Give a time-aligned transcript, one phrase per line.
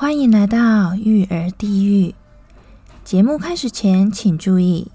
[0.00, 2.14] 欢迎来到育儿地狱。
[3.04, 4.90] 节目开始前，请注意：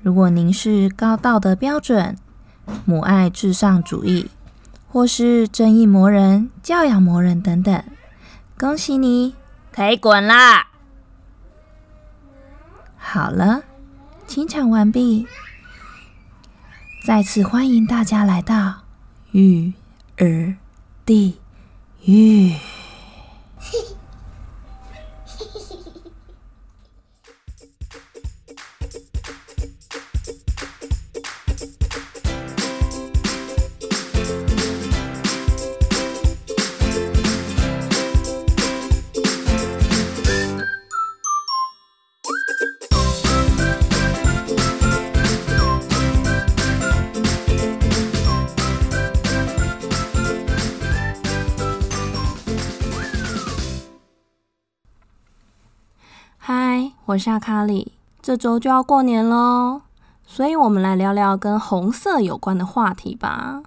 [0.00, 2.16] 如果您是高道德标准、
[2.86, 4.30] 母爱至上主义，
[4.88, 7.84] 或是正义魔人、教养魔人等等，
[8.58, 9.34] 恭喜你，
[9.70, 10.68] 可以滚啦！
[12.96, 13.64] 好了，
[14.26, 15.26] 清场完毕。
[17.04, 18.84] 再次欢迎大家来到
[19.32, 19.74] 育
[20.16, 20.56] 儿
[21.04, 21.38] 地
[22.06, 22.54] 狱。
[57.10, 57.92] 我是阿卡里。
[58.22, 59.80] 这周就要过年喽，
[60.24, 63.62] 所以我们来聊聊跟红色有关的话题吧。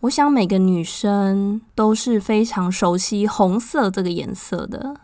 [0.00, 4.94] 我想每个女生都是非常熟悉红色这个颜色的，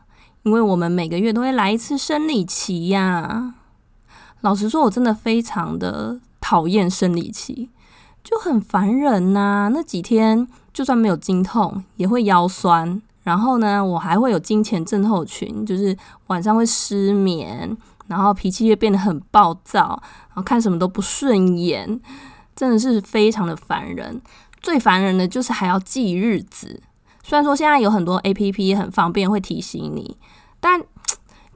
[0.44, 3.54] 因为我们每个月都会来一次生理期呀。
[4.42, 7.70] 老实说，我真的非常的讨厌生理期，
[8.22, 9.68] 就很烦人呐。
[9.72, 13.02] 那几天就算没有经痛，也会腰酸。
[13.26, 15.96] 然后呢，我还会有金钱症候群，就是
[16.28, 22.00] 晚上会失眠，然后脾气也变得很暴躁，然后看什么都不顺眼，
[22.54, 24.22] 真的是非常的烦人。
[24.62, 26.80] 最烦人的就是还要记日子，
[27.24, 30.16] 虽然说现在有很多 A P P 很方便会提醒你，
[30.60, 30.80] 但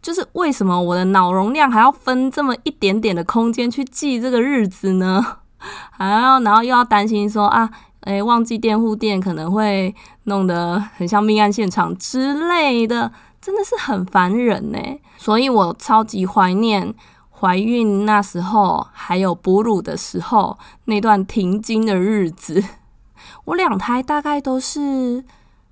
[0.02, 5.24] 就是为什么我的脑容量还要分这么一点点的空间去记这个日子呢？
[5.92, 7.70] 还要然后又要担心说啊。
[8.00, 14.78] 哎，忘记垫护垫可能会弄得很像命案现场之类的，真的是很烦人呢。
[15.18, 16.94] 所以我超级怀念
[17.30, 22.64] 怀孕那时候，还有哺乳的时候那段停经的日子。
[23.44, 25.24] 我两胎大概都是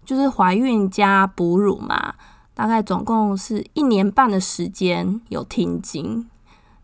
[0.04, 2.14] 就是怀孕加哺乳嘛，
[2.54, 6.28] 大概总共是一年半的时间有停经。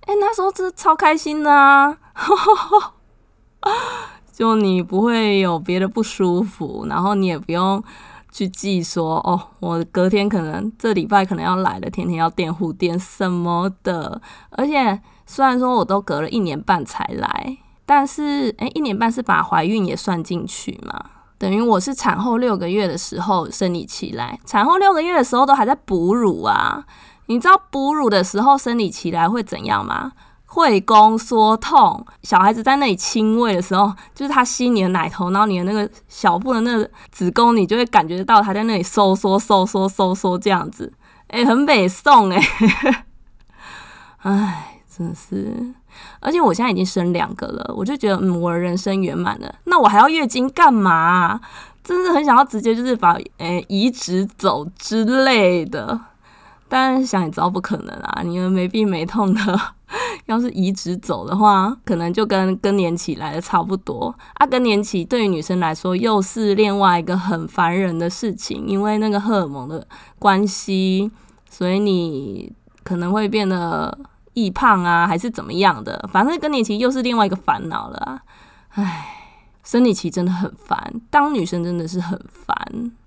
[0.06, 1.98] 哎，那时候真的超开心的啊！
[4.34, 7.82] 就你不会有别的不舒服，然后你也不用
[8.32, 14.20] 去记说哦，我隔天可能这礼拜可能要来了，天天要垫护垫什么的。
[14.50, 21.00] 而且虽然说我都隔了一年半才来，但是诶，一年半是把怀孕也算进去嘛？
[21.38, 26.84] 等于我是产后六个月的时候生理期来，产后六个月的时候都还在哺乳啊。
[27.26, 30.12] 你知道哺乳的时候生理期来会怎样吗？
[30.54, 40.93] 会宫缩痛，小孩子在那里亲喂的时候，就是他吸你的奶头，然后你的那个小腹的那个子宫，你就会感觉到他在那里收缩、收缩、收缩这样子，
[41.26, 42.41] 哎，很美送哎，
[44.22, 45.75] 哎，真的是，
[46.20, 51.41] 而且我现在已经生两个了，我就觉得嗯，我的人生圆满了，那我还要月经干嘛？
[51.82, 56.00] 真的很想要直接就是把诶移植走之类的。
[56.76, 58.20] 但是想也知道不可能啊！
[58.24, 59.60] 你们没病没痛的，
[60.26, 64.44] 要是移植走的话，可能就跟更年期来的差不多啊。
[64.44, 69.86] 更年期对于女生来说又是另外一个很烦人的事情，因为那个荷尔蒙的
[70.18, 71.08] 关系，
[71.48, 72.52] 所以你
[72.82, 73.96] 可能会变得
[74.32, 76.08] 易胖啊，还是怎么样的。
[76.12, 78.20] 反正更年期又是另外一个烦恼了啊！
[78.70, 79.06] 唉，
[79.62, 82.56] 生理期真的很烦，当女生真的是很烦。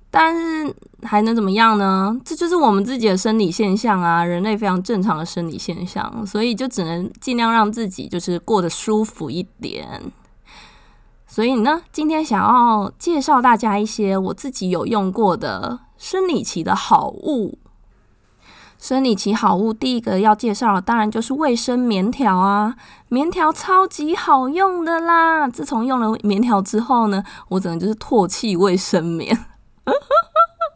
[0.09, 0.73] 但是
[1.03, 2.15] 还能怎么样呢？
[2.25, 10.11] 这就是我们自己的生理现象啊，人类非常正常的生理现象，所以就只能尽量让自己就是过得舒服一点。
[11.27, 17.59] 所以呢，今天想要介绍大家一些我自己有用过的生理期的好物。
[18.79, 22.75] 生理期好物第一个要介绍的当然就是卫生棉条啊，
[23.09, 25.47] 棉条超级好用的啦！
[25.47, 29.45] 自从用了棉条之后呢，我整个就是唾弃卫生棉。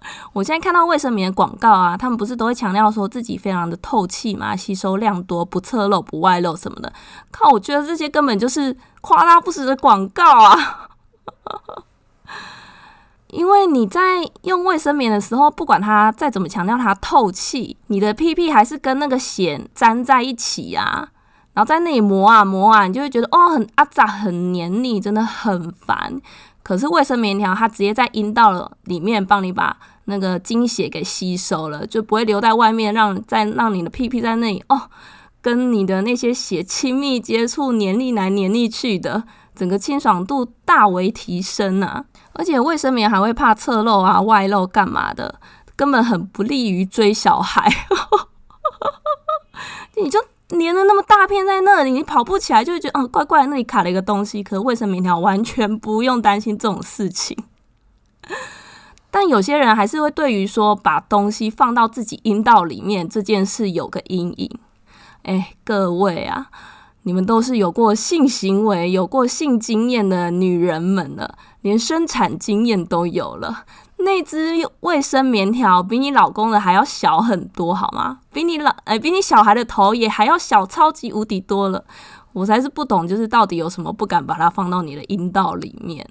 [0.33, 6.91] 我现在看到卫生棉的广告啊，他们不是都会强调说自己非常的透气嘛，吸收量多，不侧漏、不外漏什么的。
[7.29, 10.89] 靠，我觉得这些根本就是夸大不实的广告啊！
[13.29, 21.07] 因为你在用卫生棉的时候，不管它再怎么强调它透气，你的屁屁还是跟那个血粘在一起啊，
[21.53, 26.19] 然后在那里磨啊磨啊，你就会觉得哦，很阿杂、很黏腻，真的很烦。
[26.63, 29.75] 可是卫生棉条，它直接在阴道里面帮你把
[30.05, 34.89] 那个精血给吸收了，就不会留在外面，让再让你的屁屁在那里哦，
[35.41, 39.23] 跟你的那些血亲密接触，黏腻来黏腻去的，
[39.55, 42.05] 整个清爽度大为提升啊！
[42.33, 45.39] 而且卫生棉还会怕侧漏啊、外漏干嘛的，
[45.75, 47.69] 根本很不利于追小孩。
[50.61, 54.43] 粘了那么大片在那里，你跑不起来，就会觉得嗯怪怪，那里卡了一个东西。
[54.43, 57.37] 可卫生棉条完全不用担心这种事情。
[59.09, 64.49] 但有些人还是会对于说把东西放到自己阴道里面这件事有个阴影。
[65.23, 66.47] 哎，各位啊，
[67.03, 73.65] 你们都是有过性行为、有过性经验的女人们了，连生产经验都有了。
[74.03, 78.19] 那只卫生棉条比你老公的还要小很多，好吗？
[78.31, 81.83] 比你老哎，比你小孩的头也还要小，超级无敌多了。
[82.33, 86.07] 我才是不懂，就是到底有什么不敢把它放到你的阴道里面。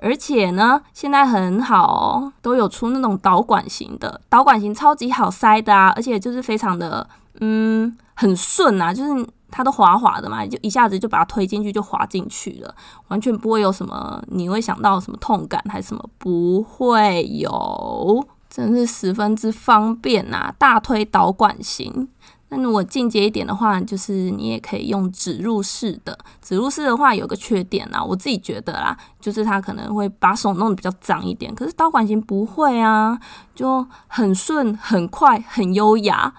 [0.00, 7.06] 而且呢，现在很好哦，都有出那种导管型的，导管型超级好塞的啊，而且就是非常的
[7.40, 12.74] 嗯很顺啊，就是它都滑滑的嘛，就一下子就把它推进去就滑进去了，
[13.08, 22.08] 完全不会有什么你会想到什么痛感还是什么，不会有，真是十分之方便呐，大推导管型。
[22.50, 26.18] 那如果进阶一点的话，就是你也可以用植入式的。
[26.40, 31.54] 植入式的话有个缺点啊，我自己觉得啦，就是它可能会把手弄得比较脏一点。
[31.54, 33.20] 可是导管型不会啊，
[33.54, 36.32] 就很顺、很快、很优雅，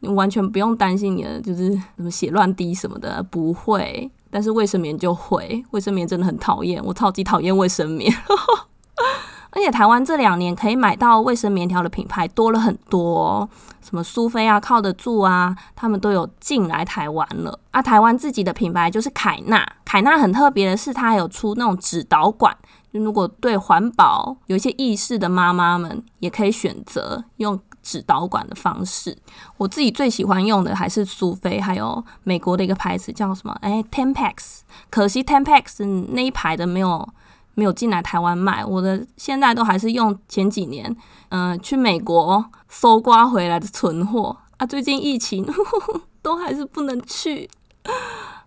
[0.00, 4.10] 你完全不用担心你的就是什么血乱滴什么的，不会。
[4.30, 8.12] 但是卫生棉就会，卫生棉真的很讨厌，我超级讨厌卫生棉。
[9.50, 13.48] 而且台湾这两年可以买到卫生棉条的品牌多了很多，
[13.80, 17.58] 什么苏菲啊、靠得住啊，他们都有进来台湾了。
[17.70, 22.54] 啊，台湾自己的品牌就是凯纳，凯纳很特别的是，它有出那种纸导管，
[22.90, 27.58] 如果对环保有一些意识的妈妈们，也可以选择用
[27.88, 29.16] 纸导管的方式。
[29.56, 33.56] 我自己最喜欢用的还是苏菲，还有美国的一个牌子叫什么？
[33.62, 37.08] 哎，Tampax，可惜 Tampax 那一排的没有。
[37.54, 40.96] 没有进来台湾卖，我的现在都还是用前几年，
[41.30, 44.64] 嗯，去美国搜刮回来的存货啊。
[44.64, 45.44] 最近疫情
[46.22, 47.50] 都还是不能去，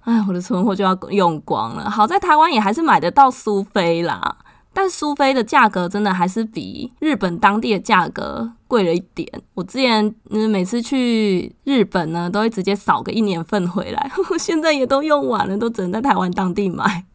[0.05, 1.89] 哎，我的存货就要用光了。
[1.89, 4.37] 好在台湾也还是买得到苏菲啦，
[4.73, 9.27] 但苏菲的价格真的还是比日本当地的价格贵了一点。
[9.53, 17.05] 我之前嗯每次去日本呢，都会直接扫个一年份回来， 现在也都用完了，都只能在台湾当地买。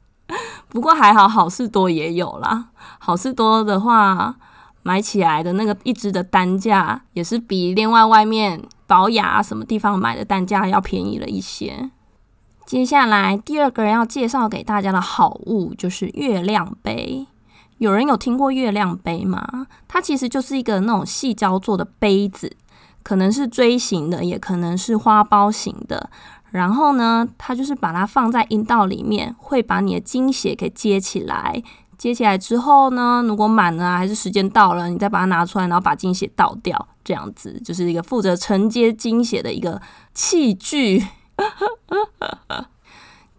[0.68, 2.66] 不过还好，好事多也有啦。
[2.98, 4.36] 好事多的话，
[4.82, 11.90] 买起来的那个一支的单价也是比另外外面保雅什么地方买的单价要便宜了一些。
[12.66, 17.26] 接下来第二个人要介绍给大家的好物就是月亮杯。
[17.78, 19.66] 有人有听过月亮杯吗？
[19.86, 22.56] 它其实就是一个那种细胶做的杯子，
[23.02, 26.08] 可能是锥形的，也可能是花苞型的。
[26.50, 31.62] 然后呢，它就是把它放在阴道里面，会把你的精血给接起来。
[31.98, 39.80] 接起来之后呢，如果满了还是时间到了，你再把它拿出来，然后把精血倒掉，这样子就是一个负责承接精血的一个
[40.14, 41.04] 器具。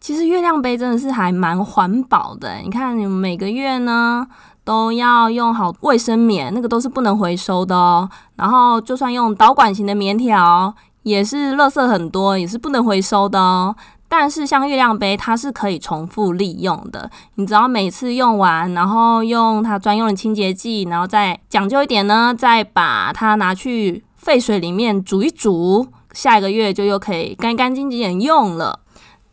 [0.07, 4.25] 其实月亮杯真的是还蛮环保的，你看，你每个月呢
[4.63, 8.09] 都要用好卫生棉，那个都是不能回收的哦。
[8.37, 10.73] 然后就算用导管型的棉条。
[11.03, 13.75] 也是垃圾很多，也是不能回收的哦。
[14.07, 17.09] 但是像月亮杯，它是可以重复利用的。
[17.35, 28.79] 你只要每次用完，然后用它专用的清洁剂，然后再讲究一点呢，再把它拿去沸水里面煮一煮，下一个月就又可以干干净净用了。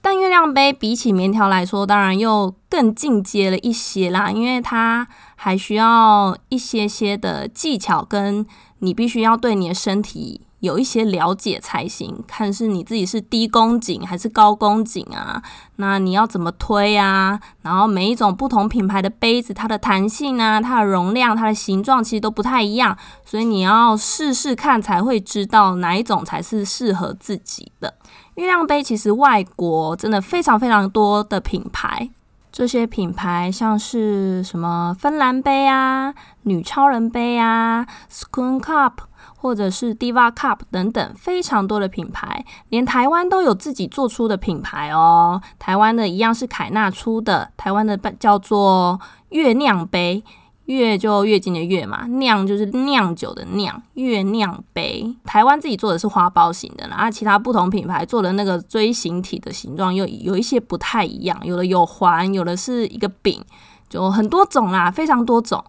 [0.04, 8.44] 但月亮杯比起棉条来说，当然又更进阶了一些啦，因为它还需要一些些的技巧，跟
[8.80, 10.42] 你必须要对你的身体。
[10.60, 15.42] 有一些了解才行，看是你自己是低宫颈还是高宫颈啊？
[15.76, 17.38] 那你要怎么推啊？
[17.60, 22.96] 然后每一种不同品牌的杯子，它的弹性啊、它的容量、它的形状其实都不太一样，
[23.26, 27.92] 所以你要试试看才会知道哪一种才是适合自己的。
[28.34, 32.10] 月亮杯其实外国真的非常非常多的品牌，
[32.52, 38.92] 这些品牌像是什么芬兰杯啊、女超人杯啊、Spoon Cup。
[39.36, 45.40] 或者是 Diva Cup 等等非常多的品牌，连台湾都有自己做出的品牌哦。
[45.58, 48.98] 台湾的一样是凯纳出的，台湾的叫做
[49.30, 50.24] 月亮杯，
[50.66, 55.14] 月就月经的月嘛，酿就是酿酒的酿，月酿杯。
[55.24, 63.44] 台湾自己做的是花苞型的，啦，啊其他不同品牌做的那个锥形体的形状又有一些不太一样，有的有环，有的是一个饼，
[63.88, 65.62] 就很多种啦，非常多种。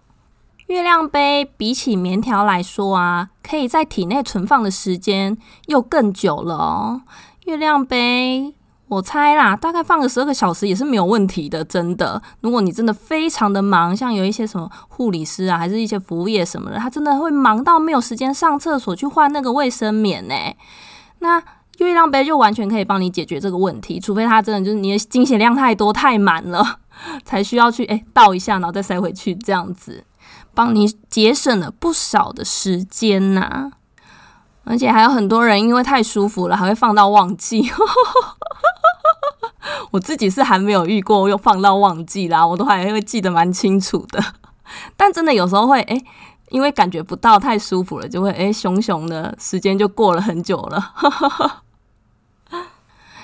[0.68, 5.36] 月亮杯比起棉条来说啊，可以在体内存放的时间
[5.66, 7.02] 又更久了哦。
[7.44, 8.52] 月亮杯
[8.88, 12.22] 我猜啦，大概放个十二个小时也是没有问题的，真的。
[12.40, 20.34] 如果你真的非常的忙，像有一些什么护理师啊，还是一些服务业什么的，他真的会忙到没有时间上厕所去换那个卫生棉呢。
[21.18, 21.42] 那
[21.78, 26.78] 月亮杯就完全可以帮你解决这个问题，除非他真的就是你的精血量太多太满了，
[27.24, 30.04] 才需要去诶倒一下，然后再塞回去这样子，
[30.54, 33.72] 帮你节省了不少的时间呐。
[34.64, 37.70] 而且还有很多人因为太舒服了，还会放到忘记。
[39.90, 44.22] 我自己是还没有遇过又放到忘记啦，我都还会记得蛮清楚的。
[44.96, 46.04] 但真的有时候会诶，
[46.50, 50.92] 因为感觉不到太舒服了，就会诶，熊熊的时间就过了很久了。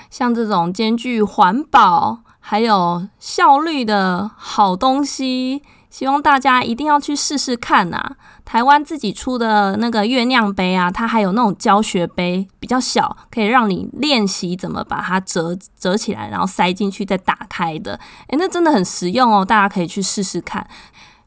[0.09, 5.63] 像这种兼具环保还有效率的好东西。
[5.93, 8.03] 希望大家一定要去试试看呐！
[8.43, 17.93] 台湾自己出的那个月亮杯啊，它还有那种教学杯，比较小，可以让你练习怎么把它折折起来，然后塞进去再打开的。
[18.29, 20.65] 诶，那真的很实用哦，大家可以去试试看。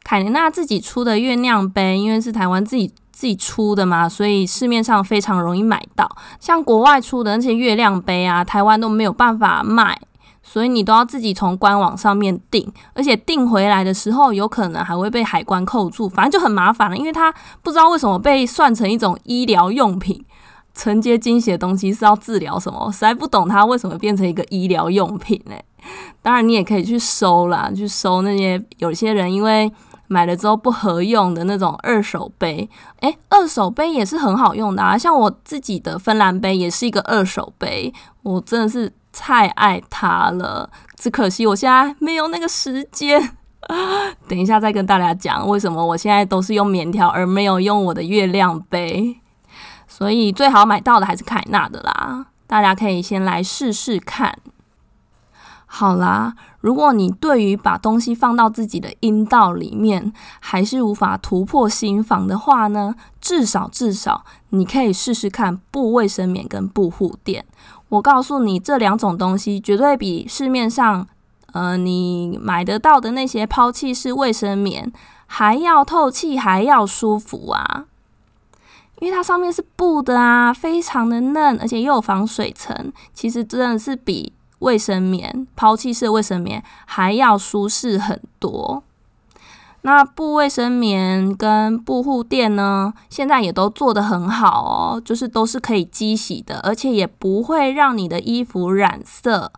[0.03, 6.11] 凯琳娜自己出的月亮杯，因为是台湾自己自己出的嘛，所以市面上非常容易买到。
[6.41, 9.97] 像国外出的那些月亮杯啊，台湾都没有办法卖。
[10.49, 16.97] 所以你都要自己从官网上面订，而且订回来的时候有可能还会被海关扣住，反正就很麻烦了。
[16.97, 20.25] 因为它不知道为什么被算成一种医疗用品，
[20.73, 25.57] 承接精血的东西是要治疗什么，实在不懂它为什么变成一个医疗用品呢？
[26.23, 29.71] 当然你也可以去收啦，去收那些有些人因为
[30.07, 38.93] 买了之后不合用的那种二手杯，诶，二手杯也是很好用的啊，像我自己的芬兰杯也是一个二手杯，我真的是。
[39.19, 43.37] 太爱它了，只可惜我现在没有那个时间。
[44.29, 49.21] 等一下再跟大家讲为什么我现在都是用棉条而没有用我的月亮杯。
[49.89, 54.37] 所以最好买到的还是凯纳的啦，大家可以先来试试看。
[55.79, 67.45] 好啦，如果你对于把东西放到自己的阴道里面还是无法突破心防的话呢，至少至少你可以试试看布卫生棉跟布护垫。
[67.91, 71.07] 我告诉你，这两种东西绝对比市面上，
[71.53, 74.91] 呃，你买得到的那些抛弃式卫生棉
[75.27, 77.85] 还要透气，还要舒服啊！
[79.01, 88.83] 因为它上面是布的啊，非常的嫩，而且又有防水层，其实真的是比卫生棉抛弃式卫生棉还要舒适很多。
[89.83, 99.53] 那布卫生棉跟布护垫呢，现在也都做得很好哦，就是都是可以机洗的，而且也不会让你的衣服染色，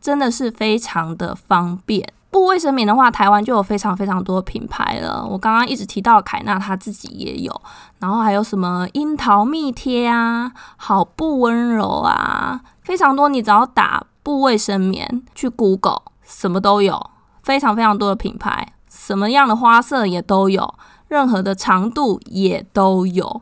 [0.00, 2.12] 真的是非常的方便。
[2.30, 5.24] 布卫生棉的话，台湾就有非常非常多品牌了。
[5.24, 7.62] 我刚刚一直提到凯纳，他自己也有，
[8.00, 13.28] 然后还有什么樱桃蜜贴啊、好布温柔啊，非常多。
[13.28, 17.10] 你只要打布卫生棉去 Google，什么都有，
[17.44, 18.74] 非常非常多的品牌。
[18.90, 20.74] 什么样的花色也都有，
[21.08, 23.40] 任何的长度也都有，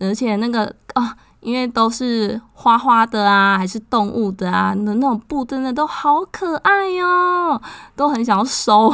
[0.00, 7.60] 而且那个啊，因为都是花花的啊，还是动物的啊，那那种布真的都好可爱哟，
[7.94, 8.90] 都很想要收。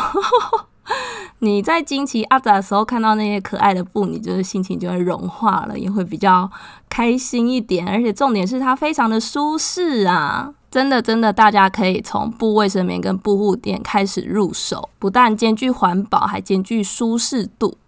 [1.39, 6.51] 你在惊奇阿仔的时候看到那些可爱的布，你就是心情就会融化了，也会比较
[6.89, 10.53] 开心一点，而且重点是它非常的舒适啊。
[10.71, 17.79] 真的，真的，大家可以从布卫生棉跟布护垫开始入手，不但兼具环保，还兼具舒适度。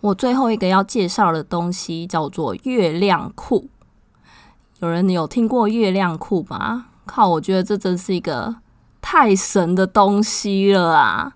[0.00, 3.68] 我最后一个要介绍的东西叫做月亮裤。
[4.80, 6.86] 有人有听过月亮裤吗？
[7.04, 8.56] 靠，我觉得这真是一个
[9.00, 11.32] 太神的东西了啊！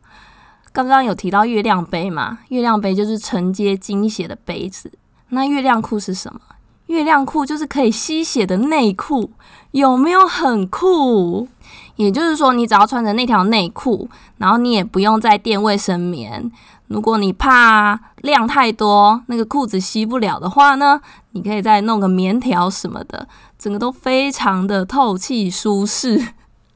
[0.73, 2.39] 刚刚有提到月亮杯嘛？
[2.49, 4.91] 月亮杯就是承接精血的杯子。
[5.29, 6.41] 那月亮裤是什么？
[6.87, 9.31] 月亮裤就是可以吸血的内裤，
[9.73, 11.49] 有没有很酷？
[11.97, 14.09] 也就是说，你只要穿着那条内裤，
[14.39, 16.51] 然后你也不用再垫卫生棉。
[16.87, 21.01] 如果你怕量太多，那个裤子吸不了的话呢，
[21.33, 26.21] 你可以再弄个棉条什么的，整个都非常的透气舒适。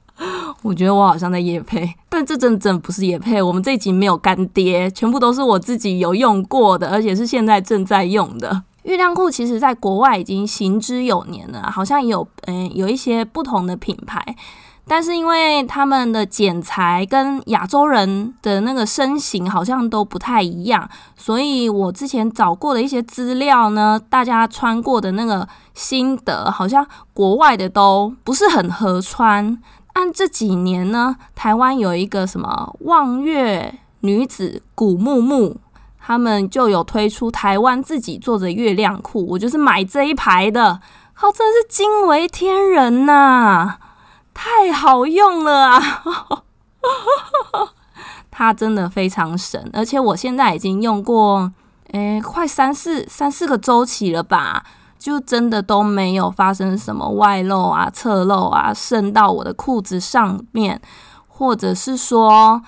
[0.62, 3.42] 我觉得我好像在夜配，但这真真不是夜配。
[3.42, 8.62] 我们这一集没有干爹，全部都是我自己有用过的，而且是现在正在用的。
[8.84, 14.22] 月亮裤其实在国外已经行之有年了，好像有嗯有一些不同的品牌，
[14.86, 20.86] 但是因为他们的剪裁跟亚洲人的那个身形好像都不太一样，
[21.16, 29.58] 所以我之前找过的一些资料呢，大家穿过的那个心得，好像国外的都不是很合穿。
[29.94, 35.56] 按这几年呢，台湾有一个什么望月女子古木木。
[36.06, 40.78] 他们就有推出台湾自己做的月亮裤，我就是买这一排的，
[41.14, 43.76] 靠，真的是惊为天人呐！
[44.34, 45.80] 太好用了啊！
[48.30, 51.50] 它真的非常神，而且我现在已经用过，
[51.92, 54.62] 诶，快三四三四个周期了吧，
[54.98, 60.82] 就真的都没有发生什么外漏啊、侧漏啊，渗到我的裤子上面，
[61.28, 62.60] 或者是说，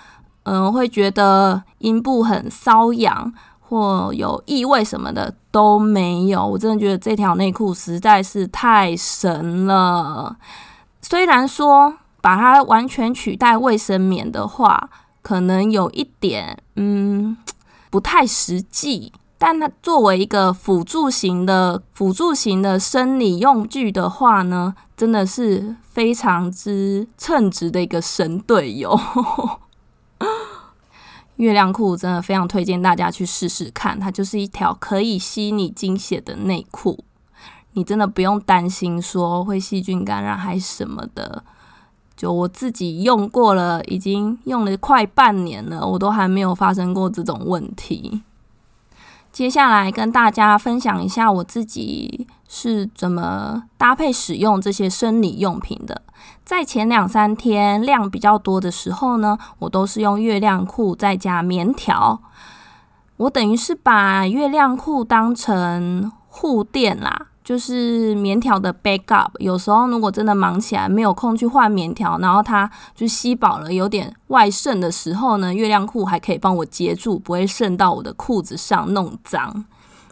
[0.44, 6.44] 嗯，会觉得阴部很瘙痒或有异味什么的都没有。
[6.44, 10.36] 我真的觉得这条内裤实在是太神了。
[11.00, 14.90] 虽然说把它完全取代卫生棉的话，
[15.22, 17.36] 可能有一点，嗯，
[17.88, 19.12] 不太实际。
[19.38, 28.98] 但它作为一个辅助型的辅助型的生理用具的话呢，真的是非常之称职的一个神队友。
[31.36, 37.04] 月亮裤真的非常推荐大家去试试看，它就是一条可以吸你精血的内裤，
[37.72, 41.44] 你真的不用担心说会细菌感染还什么的。
[42.16, 48.22] 就我自己用过了，已经用了快半年了，我都还没有发生过这种问题。
[49.30, 56.02] 接下来跟大家分享一下我自己是怎么搭配使用这些生理用品的。
[56.44, 62.20] 在前两三天量比较多的时候呢，我都是用月亮裤再加棉条，
[63.16, 67.28] 我等于是把月亮裤当成护垫啦。
[67.46, 79.64] 就是棉条的 backup，有时候如果真的忙起来没有空去换棉条，然后它就吸饱了，有点外渗的时候呢，月亮裤还可以帮我接住，不会渗到我的裤子上弄脏。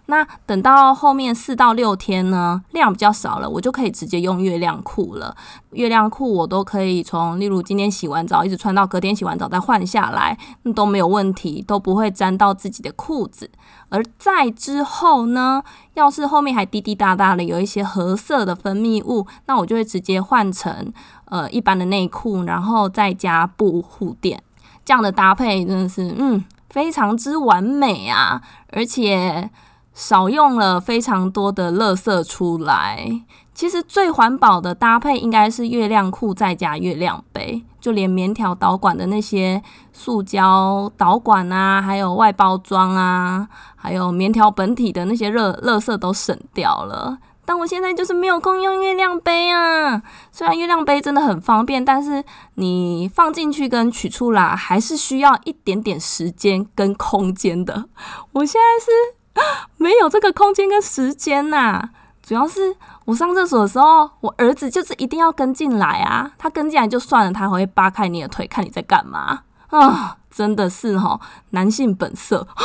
[0.06, 5.34] 那等到后面四到六天呢，量比较少了，我就可以直接用月亮裤了。
[5.70, 10.38] 月亮裤我都可以从，例如今天洗完澡一直穿到隔天洗完澡再换下来，
[10.75, 13.50] 都没有问题，都不会沾到自己的裤子。
[13.88, 15.62] 而在之后呢，
[15.94, 20.92] 要是后面还滴滴答答的有一些褐色的分泌物，那我就会直接换成
[21.25, 24.42] 呃一般的内裤，然后再加布护垫。
[24.84, 29.50] 这样的搭配真的是嗯非常之完美啊，而且。
[29.94, 33.22] 少用了非常多的垃圾出来。
[33.54, 47.18] 其实最环保的搭配应该是月亮裤再加月亮杯，就连棉条导管的那些塑胶导管啊，还有外包装啊，还有棉条本体的那些热垃圾都省掉了。
[47.44, 50.02] 但我现在就是没有空用月亮杯啊。
[50.33, 57.85] 虽然月亮杯真的很方便，但是你放进去跟取出来还是需要一点点时间跟空间的。
[58.33, 59.23] 我现在是。
[59.77, 61.90] 没有这个空间跟时间呐，
[62.23, 66.31] 主要是我上厕所的时候，我儿子就是一定要跟进来啊。
[66.38, 70.16] 他跟进来就算了，他会扒开你的腿看你在干嘛啊！
[70.31, 71.20] 真的是哈，
[71.51, 72.47] 男性本色。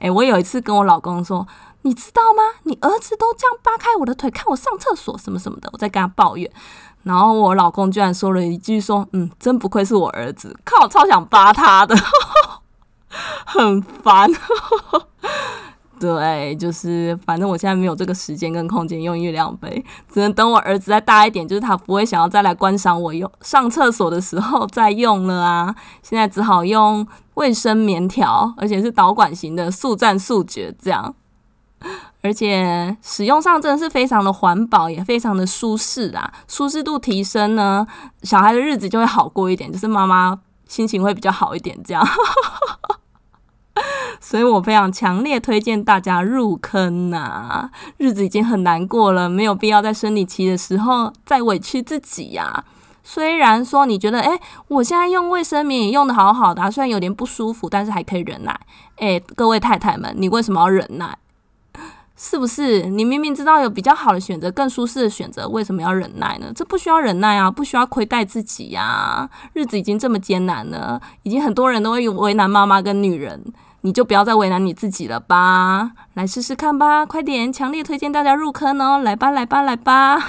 [0.00, 1.46] 哎，我有一次跟我老公说，
[1.82, 2.42] 你知道吗？
[2.64, 6.48] 你儿子都这样扒开我的腿看我上厕所什么什么的，我在跟他抱怨，
[7.02, 11.96] 然后我老公居然说了一句说，嗯，真不愧是我儿子，靠，超想扒他的。
[13.46, 14.30] 很烦，
[15.98, 25.74] 对，就是反正我现在没有这个时间跟空间用月亮杯，只能等我儿子再大一点，就是他不会想要再来观赏我用上厕所的时候再用了啊。
[26.02, 31.14] 现在只好用卫生棉条，而且是导管型的速战速决这样，
[32.22, 36.32] 而且使用上真的是非常的环保，也非常的舒适啊。
[36.46, 37.84] 舒适度提升呢，
[38.22, 42.06] 小孩的日子就会好过一点，就是妈妈心情会比较好一点这样。
[44.20, 47.70] 所以我非常强烈推荐大家入坑呐！
[47.96, 52.64] 日子已经很难过了，没有必要在生理期的时候再委屈自己呀。
[53.02, 58.60] 虽然说你觉得，哎，我现在用卫生棉也用的好好的，虽然有点不舒服，但是还可以忍耐。
[58.96, 61.16] 哎，各位太太们，你为什么要忍耐？
[62.20, 62.86] 是不是？
[62.86, 66.52] 你明明知道有比较好的选择、更舒适的选择，为什么要忍耐呢？
[66.52, 69.30] 这不需要忍耐啊，不需要亏待自己呀。
[69.52, 73.40] 日子已经这么艰难了，已经很多人都会为难妈妈跟女人。
[73.82, 77.52] 你就不要再为难你自己了吧，来试试看吧，快点！
[77.52, 80.18] 强烈推荐大家入坑哦，来吧，来吧，来吧！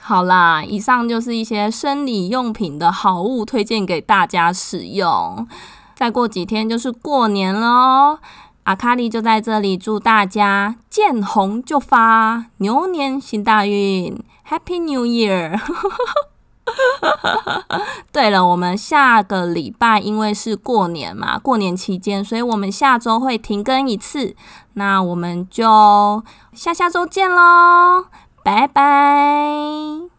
[0.00, 5.46] 好啦，以上就是一些生理用品的好物推荐给大家使用。
[5.94, 8.18] 再过几天就是过年喽，
[8.64, 15.58] 阿卡丽就在这里祝大家见红就发，牛年行大运，Happy New Year！
[18.12, 24.34] 对了，我们下个礼拜因为是过年嘛，过年期间，所以我们下周会停更一次。
[24.74, 28.06] 那我们就下下周见喽，
[28.42, 30.15] 拜拜。